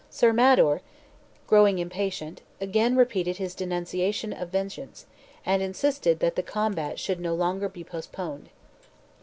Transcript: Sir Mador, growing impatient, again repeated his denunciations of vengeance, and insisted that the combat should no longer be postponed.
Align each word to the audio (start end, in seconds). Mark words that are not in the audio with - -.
Sir 0.09 0.33
Mador, 0.33 0.81
growing 1.45 1.77
impatient, 1.77 2.41
again 2.59 2.95
repeated 2.97 3.37
his 3.37 3.53
denunciations 3.53 4.33
of 4.39 4.49
vengeance, 4.49 5.05
and 5.45 5.61
insisted 5.61 6.17
that 6.21 6.35
the 6.35 6.41
combat 6.41 6.97
should 6.97 7.19
no 7.19 7.35
longer 7.35 7.69
be 7.69 7.83
postponed. 7.83 8.49